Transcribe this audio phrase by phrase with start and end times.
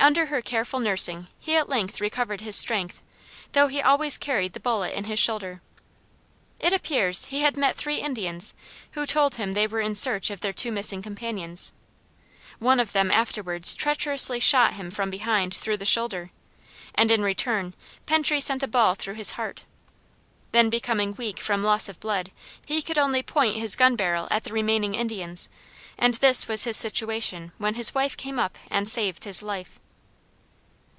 [0.00, 3.00] Under her careful nursing he at length recovered his strength
[3.52, 5.62] though he always carried the bullet in his shoulder.
[6.58, 8.52] It appears he had met three Indians
[8.92, 11.72] who told him they were in search of their two missing companions.
[12.58, 16.32] One of them afterwards treacherously shot him from behind through the shoulder,
[16.96, 17.72] and in return
[18.04, 19.62] Pentry sent a ball through his heart.
[20.50, 22.32] Then becoming weak from loss of blood
[22.66, 25.48] he could only point his gun barrel at the remaining Indians,
[25.96, 29.78] and this was his situation when his wife came up and saved his life.